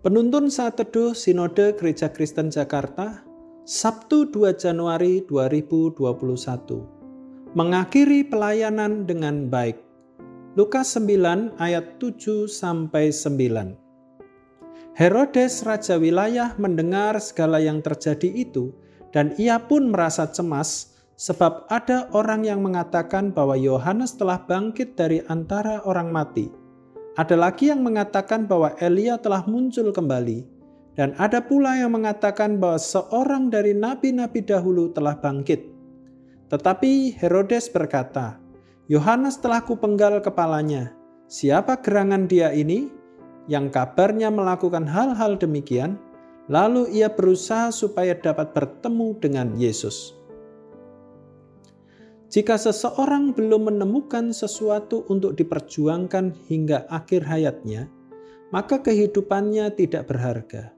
Penuntun 0.00 0.48
saat 0.48 0.80
teduh 0.80 1.12
Sinode 1.12 1.76
Gereja 1.76 2.08
Kristen 2.08 2.48
Jakarta, 2.48 3.20
Sabtu 3.68 4.32
2 4.32 4.56
Januari 4.56 5.20
2021. 5.28 7.52
Mengakhiri 7.52 8.24
pelayanan 8.24 9.04
dengan 9.04 9.52
baik. 9.52 9.76
Lukas 10.56 10.96
9 10.96 11.52
ayat 11.60 12.00
7 12.00 12.48
sampai 12.48 13.12
9. 13.12 14.96
Herodes 14.96 15.68
raja 15.68 16.00
wilayah 16.00 16.56
mendengar 16.56 17.20
segala 17.20 17.60
yang 17.60 17.84
terjadi 17.84 18.48
itu 18.48 18.72
dan 19.12 19.36
ia 19.36 19.60
pun 19.60 19.92
merasa 19.92 20.24
cemas 20.32 20.96
sebab 21.20 21.68
ada 21.68 22.08
orang 22.16 22.48
yang 22.48 22.64
mengatakan 22.64 23.36
bahwa 23.36 23.52
Yohanes 23.52 24.16
telah 24.16 24.48
bangkit 24.48 24.96
dari 24.96 25.20
antara 25.28 25.84
orang 25.84 26.08
mati. 26.08 26.59
Ada 27.18 27.34
lagi 27.34 27.74
yang 27.74 27.82
mengatakan 27.82 28.46
bahwa 28.46 28.70
Elia 28.78 29.18
telah 29.18 29.42
muncul 29.42 29.90
kembali, 29.90 30.46
dan 30.94 31.10
ada 31.18 31.42
pula 31.42 31.74
yang 31.74 31.90
mengatakan 31.90 32.62
bahwa 32.62 32.78
seorang 32.78 33.50
dari 33.50 33.74
nabi-nabi 33.74 34.46
dahulu 34.46 34.94
telah 34.94 35.18
bangkit. 35.18 35.66
Tetapi 36.50 37.18
Herodes 37.18 37.66
berkata, 37.70 38.38
Yohanes 38.90 39.38
telah 39.38 39.62
kupenggal 39.62 40.18
kepalanya. 40.22 40.94
Siapa 41.30 41.78
gerangan 41.78 42.26
dia 42.26 42.50
ini? 42.50 42.90
Yang 43.46 43.74
kabarnya 43.74 44.30
melakukan 44.30 44.86
hal-hal 44.86 45.34
demikian, 45.38 45.98
lalu 46.46 46.90
ia 46.94 47.10
berusaha 47.10 47.70
supaya 47.74 48.14
dapat 48.14 48.54
bertemu 48.54 49.18
dengan 49.18 49.48
Yesus. 49.58 50.19
Jika 52.30 52.54
seseorang 52.54 53.34
belum 53.34 53.74
menemukan 53.74 54.30
sesuatu 54.30 55.02
untuk 55.10 55.34
diperjuangkan 55.34 56.46
hingga 56.46 56.86
akhir 56.86 57.26
hayatnya, 57.26 57.90
maka 58.54 58.78
kehidupannya 58.78 59.74
tidak 59.74 60.06
berharga. 60.06 60.70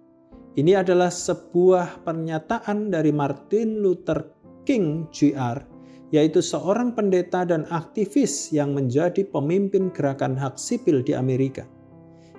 Ini 0.56 0.80
adalah 0.80 1.12
sebuah 1.12 2.08
pernyataan 2.08 2.88
dari 2.88 3.12
Martin 3.12 3.84
Luther 3.84 4.32
King 4.64 5.12
Jr., 5.12 5.60
yaitu 6.08 6.40
seorang 6.40 6.96
pendeta 6.96 7.44
dan 7.44 7.68
aktivis 7.68 8.48
yang 8.48 8.72
menjadi 8.72 9.20
pemimpin 9.28 9.92
gerakan 9.92 10.32
hak 10.36 10.56
sipil 10.56 11.04
di 11.04 11.12
Amerika. 11.12 11.68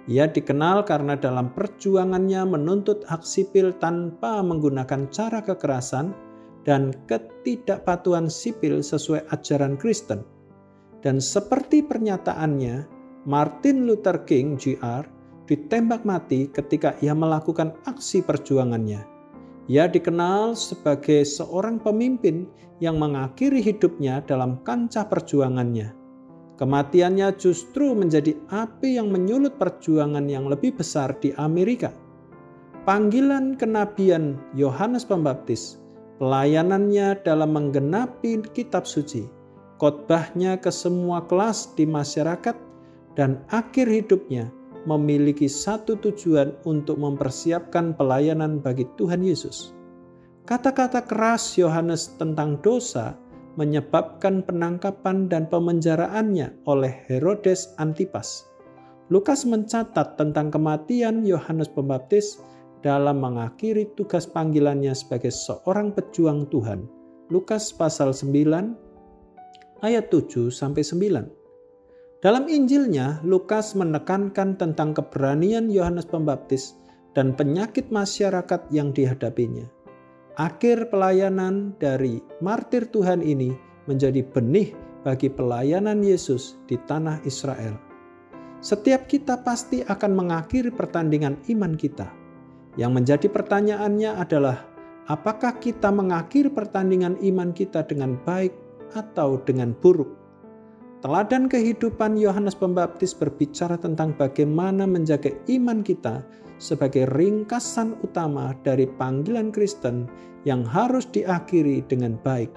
Ia 0.09 0.25
dikenal 0.25 0.89
karena 0.89 1.13
dalam 1.13 1.53
perjuangannya 1.53 2.49
menuntut 2.49 3.05
hak 3.05 3.21
sipil 3.21 3.77
tanpa 3.77 4.41
menggunakan 4.41 5.05
cara 5.13 5.45
kekerasan 5.45 6.32
dan 6.63 6.95
ketidakpatuhan 7.11 8.31
sipil 8.31 8.79
sesuai 8.79 9.27
ajaran 9.31 9.75
Kristen. 9.75 10.23
Dan 11.03 11.19
seperti 11.19 11.83
pernyataannya, 11.83 12.87
Martin 13.27 13.87
Luther 13.87 14.23
King 14.23 14.55
Jr. 14.55 15.03
ditembak 15.47 16.07
mati 16.07 16.47
ketika 16.47 16.95
ia 17.03 17.11
melakukan 17.11 17.75
aksi 17.83 18.23
perjuangannya. 18.23 19.03
Ia 19.71 19.87
dikenal 19.87 20.59
sebagai 20.59 21.23
seorang 21.23 21.79
pemimpin 21.79 22.47
yang 22.83 22.99
mengakhiri 22.99 23.63
hidupnya 23.63 24.23
dalam 24.23 24.59
kancah 24.63 25.07
perjuangannya. 25.07 25.95
Kematiannya 26.59 27.35
justru 27.39 27.95
menjadi 27.95 28.35
api 28.51 28.99
yang 28.99 29.11
menyulut 29.11 29.55
perjuangan 29.59 30.27
yang 30.27 30.47
lebih 30.47 30.75
besar 30.75 31.15
di 31.19 31.31
Amerika. 31.39 31.91
Panggilan 32.83 33.55
kenabian 33.55 34.35
Yohanes 34.51 35.07
Pembaptis 35.07 35.82
pelayanannya 36.23 37.19
dalam 37.27 37.51
menggenapi 37.51 38.47
kitab 38.55 38.87
suci, 38.87 39.27
khotbahnya 39.75 40.55
ke 40.55 40.71
semua 40.71 41.27
kelas 41.27 41.75
di 41.75 41.83
masyarakat, 41.83 42.55
dan 43.19 43.43
akhir 43.51 43.91
hidupnya 43.91 44.47
memiliki 44.87 45.51
satu 45.51 45.99
tujuan 45.99 46.55
untuk 46.63 46.95
mempersiapkan 46.95 47.91
pelayanan 47.99 48.63
bagi 48.63 48.87
Tuhan 48.95 49.19
Yesus. 49.19 49.75
Kata-kata 50.47 51.03
keras 51.03 51.59
Yohanes 51.59 52.15
tentang 52.15 52.55
dosa 52.63 53.19
menyebabkan 53.59 54.47
penangkapan 54.47 55.27
dan 55.27 55.51
pemenjaraannya 55.51 56.63
oleh 56.63 57.03
Herodes 57.11 57.75
Antipas. 57.83 58.47
Lukas 59.11 59.43
mencatat 59.43 60.15
tentang 60.15 60.55
kematian 60.55 61.27
Yohanes 61.27 61.67
Pembaptis 61.67 62.39
dalam 62.83 63.23
mengakhiri 63.23 63.95
tugas 63.95 64.27
panggilannya 64.27 64.91
sebagai 64.91 65.31
seorang 65.31 65.95
pejuang 65.95 66.51
Tuhan. 66.51 66.85
Lukas 67.31 67.71
pasal 67.71 68.11
9 68.11 69.81
ayat 69.81 70.11
7 70.11 70.51
sampai 70.51 70.83
9. 70.83 72.19
Dalam 72.19 72.47
Injilnya, 72.51 73.23
Lukas 73.23 73.75
menekankan 73.75 74.59
tentang 74.59 74.95
keberanian 74.95 75.71
Yohanes 75.71 76.07
Pembaptis 76.07 76.75
dan 77.15 77.31
penyakit 77.35 77.87
masyarakat 77.91 78.67
yang 78.71 78.91
dihadapinya. 78.91 79.67
Akhir 80.35 80.91
pelayanan 80.91 81.75
dari 81.79 82.19
martir 82.43 82.87
Tuhan 82.91 83.23
ini 83.23 83.55
menjadi 83.87 84.23
benih 84.23 84.71
bagi 85.03 85.27
pelayanan 85.27 85.99
Yesus 86.03 86.59
di 86.67 86.79
tanah 86.87 87.19
Israel. 87.27 87.75
Setiap 88.63 89.11
kita 89.11 89.43
pasti 89.43 89.83
akan 89.83 90.11
mengakhiri 90.15 90.71
pertandingan 90.71 91.35
iman 91.51 91.75
kita 91.75 92.22
yang 92.79 92.93
menjadi 92.93 93.29
pertanyaannya 93.29 94.17
adalah, 94.17 94.65
apakah 95.05 95.57
kita 95.61 95.93
mengakhiri 95.93 96.49
pertandingan 96.49 97.17
iman 97.21 97.53
kita 97.53 97.85
dengan 97.85 98.17
baik 98.25 98.53
atau 98.97 99.37
dengan 99.45 99.77
buruk? 99.77 100.09
Teladan 101.03 101.51
kehidupan 101.51 102.15
Yohanes 102.15 102.55
Pembaptis 102.55 103.11
berbicara 103.11 103.75
tentang 103.75 104.15
bagaimana 104.15 104.87
menjaga 104.87 105.35
iman 105.51 105.83
kita 105.83 106.23
sebagai 106.63 107.11
ringkasan 107.11 107.99
utama 108.07 108.55
dari 108.63 108.87
panggilan 108.87 109.51
Kristen 109.51 110.07
yang 110.47 110.63
harus 110.63 111.03
diakhiri 111.11 111.83
dengan 111.91 112.15
baik. 112.23 112.55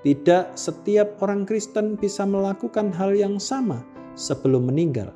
Tidak 0.00 0.56
setiap 0.56 1.20
orang 1.20 1.44
Kristen 1.44 2.00
bisa 2.00 2.24
melakukan 2.24 2.88
hal 2.88 3.12
yang 3.12 3.36
sama 3.36 3.84
sebelum 4.16 4.72
meninggal. 4.72 5.12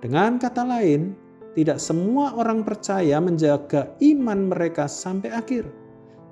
Dengan 0.00 0.40
kata 0.40 0.64
lain, 0.64 1.12
tidak 1.52 1.78
semua 1.78 2.32
orang 2.36 2.64
percaya 2.64 3.20
menjaga 3.20 3.92
iman 4.00 4.48
mereka 4.48 4.88
sampai 4.88 5.32
akhir. 5.32 5.68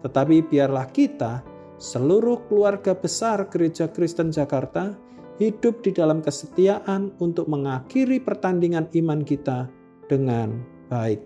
Tetapi 0.01 0.49
biarlah 0.49 0.89
kita, 0.89 1.45
seluruh 1.77 2.41
keluarga 2.49 2.97
besar 2.97 3.45
Gereja 3.53 3.89
Kristen 3.93 4.33
Jakarta, 4.33 4.97
hidup 5.37 5.85
di 5.85 5.93
dalam 5.93 6.25
kesetiaan 6.25 7.13
untuk 7.21 7.49
mengakhiri 7.49 8.21
pertandingan 8.21 8.89
iman 8.97 9.21
kita 9.25 9.69
dengan 10.09 10.61
baik. 10.89 11.21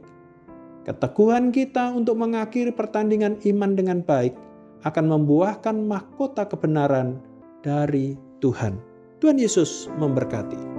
Keteguhan 0.84 1.54
kita 1.54 1.94
untuk 1.94 2.19
mengakhiri 2.21 2.75
pertandingan 2.75 3.41
iman 3.47 3.72
dengan 3.72 3.99
baik 4.04 4.37
akan 4.84 5.06
membuahkan 5.09 5.77
mahkota 5.81 6.44
kebenaran 6.44 7.19
dari 7.65 8.15
Tuhan. 8.44 8.77
Tuhan 9.25 9.41
Yesus 9.41 9.88
memberkati. 9.97 10.74